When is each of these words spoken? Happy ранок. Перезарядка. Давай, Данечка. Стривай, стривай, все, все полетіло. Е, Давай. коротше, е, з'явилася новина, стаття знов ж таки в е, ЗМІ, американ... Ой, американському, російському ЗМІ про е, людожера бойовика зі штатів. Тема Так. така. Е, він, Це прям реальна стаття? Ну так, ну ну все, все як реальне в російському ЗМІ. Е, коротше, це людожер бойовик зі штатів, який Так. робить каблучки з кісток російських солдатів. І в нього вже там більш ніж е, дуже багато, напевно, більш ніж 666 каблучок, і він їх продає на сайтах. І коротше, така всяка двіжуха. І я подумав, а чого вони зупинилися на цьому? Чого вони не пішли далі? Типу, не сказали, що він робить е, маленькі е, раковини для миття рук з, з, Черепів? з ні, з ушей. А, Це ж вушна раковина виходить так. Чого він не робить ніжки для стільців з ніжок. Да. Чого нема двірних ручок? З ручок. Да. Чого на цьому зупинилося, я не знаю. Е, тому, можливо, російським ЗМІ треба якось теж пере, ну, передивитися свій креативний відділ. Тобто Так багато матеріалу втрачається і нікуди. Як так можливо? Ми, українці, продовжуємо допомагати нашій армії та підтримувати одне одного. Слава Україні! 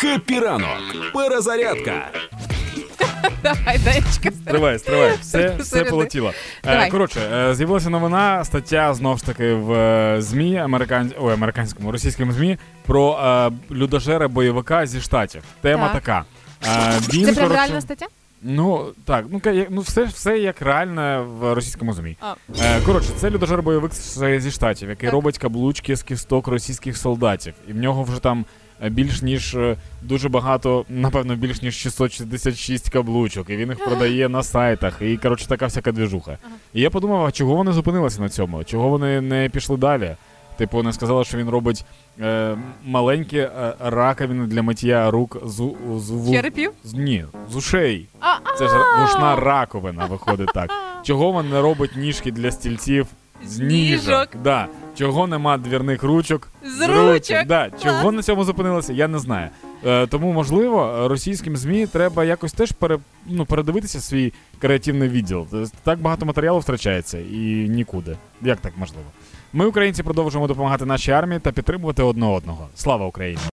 Happy 0.00 0.40
ранок. 0.40 0.68
Перезарядка. 1.14 2.08
Давай, 3.42 3.78
Данечка. 3.78 4.30
Стривай, 4.30 4.78
стривай, 4.78 5.12
все, 5.20 5.56
все 5.58 5.84
полетіло. 5.84 6.28
Е, 6.28 6.32
Давай. 6.64 6.90
коротше, 6.90 7.20
е, 7.20 7.54
з'явилася 7.54 7.90
новина, 7.90 8.44
стаття 8.44 8.94
знов 8.94 9.18
ж 9.18 9.26
таки 9.26 9.52
в 9.52 9.72
е, 9.72 10.22
ЗМІ, 10.22 10.56
американ... 10.56 11.12
Ой, 11.20 11.34
американському, 11.34 11.92
російському 11.92 12.32
ЗМІ 12.32 12.58
про 12.86 13.18
е, 13.22 13.74
людожера 13.74 14.28
бойовика 14.28 14.86
зі 14.86 15.00
штатів. 15.00 15.42
Тема 15.60 15.88
Так. 15.88 15.92
така. 16.02 16.24
Е, 16.66 16.98
він, 17.12 17.26
Це 17.26 17.32
прям 17.32 17.52
реальна 17.52 17.80
стаття? 17.80 18.06
Ну 18.42 18.86
так, 19.04 19.24
ну 19.30 19.40
ну 19.70 19.80
все, 19.80 20.04
все 20.04 20.38
як 20.38 20.62
реальне 20.62 21.18
в 21.18 21.54
російському 21.54 21.92
ЗМІ. 21.92 22.16
Е, 22.60 22.80
коротше, 22.86 23.08
це 23.16 23.30
людожер 23.30 23.62
бойовик 23.62 23.92
зі 24.40 24.50
штатів, 24.50 24.88
який 24.88 25.06
Так. 25.06 25.12
робить 25.12 25.38
каблучки 25.38 25.96
з 25.96 26.02
кісток 26.02 26.48
російських 26.48 26.96
солдатів. 26.96 27.54
І 27.68 27.72
в 27.72 27.76
нього 27.76 28.02
вже 28.02 28.20
там 28.20 28.44
більш 28.90 29.22
ніж 29.22 29.54
е, 29.54 29.76
дуже 30.02 30.28
багато, 30.28 30.84
напевно, 30.88 31.36
більш 31.36 31.62
ніж 31.62 31.76
666 31.76 32.90
каблучок, 32.90 33.50
і 33.50 33.56
він 33.56 33.68
їх 33.68 33.84
продає 33.84 34.28
на 34.28 34.42
сайтах. 34.42 35.02
І 35.02 35.16
коротше, 35.16 35.46
така 35.48 35.66
всяка 35.66 35.92
двіжуха. 35.92 36.38
І 36.74 36.80
я 36.80 36.90
подумав, 36.90 37.24
а 37.24 37.30
чого 37.30 37.54
вони 37.54 37.72
зупинилися 37.72 38.22
на 38.22 38.28
цьому? 38.28 38.64
Чого 38.64 38.88
вони 38.88 39.20
не 39.20 39.48
пішли 39.48 39.76
далі? 39.76 40.16
Типу, 40.56 40.82
не 40.82 40.92
сказали, 40.92 41.24
що 41.24 41.38
він 41.38 41.48
робить 41.48 41.84
е, 42.20 42.56
маленькі 42.84 43.38
е, 43.38 43.74
раковини 43.80 44.46
для 44.46 44.62
миття 44.62 45.10
рук 45.10 45.36
з, 45.44 45.62
з, 45.96 46.32
Черепів? 46.32 46.72
з 46.84 46.94
ні, 46.94 47.24
з 47.50 47.56
ушей. 47.56 48.06
А, 48.20 48.56
Це 48.58 48.68
ж 48.68 48.74
вушна 49.00 49.36
раковина 49.36 50.06
виходить 50.06 50.50
так. 50.54 50.70
Чого 51.02 51.42
він 51.42 51.50
не 51.50 51.60
робить 51.62 51.96
ніжки 51.96 52.32
для 52.32 52.50
стільців 52.50 53.06
з 53.44 53.58
ніжок. 53.58 54.28
Да. 54.44 54.66
Чого 54.98 55.26
нема 55.26 55.58
двірних 55.58 56.02
ручок? 56.02 56.48
З 56.62 56.88
ручок. 56.88 57.46
Да. 57.46 57.70
Чого 57.82 58.12
на 58.12 58.22
цьому 58.22 58.44
зупинилося, 58.44 58.92
я 58.92 59.08
не 59.08 59.18
знаю. 59.18 59.48
Е, 59.84 60.06
тому, 60.06 60.32
можливо, 60.32 61.08
російським 61.08 61.56
ЗМІ 61.56 61.86
треба 61.86 62.24
якось 62.24 62.52
теж 62.52 62.72
пере, 62.72 62.98
ну, 63.26 63.46
передивитися 63.46 64.00
свій 64.00 64.32
креативний 64.58 65.08
відділ. 65.08 65.46
Тобто 65.50 65.70
Так 65.82 66.00
багато 66.00 66.26
матеріалу 66.26 66.58
втрачається 66.58 67.18
і 67.18 67.68
нікуди. 67.68 68.16
Як 68.42 68.60
так 68.60 68.72
можливо? 68.76 69.06
Ми, 69.52 69.66
українці, 69.66 70.02
продовжуємо 70.02 70.46
допомагати 70.48 70.84
нашій 70.84 71.12
армії 71.12 71.40
та 71.40 71.52
підтримувати 71.52 72.02
одне 72.02 72.26
одного. 72.26 72.68
Слава 72.74 73.06
Україні! 73.06 73.40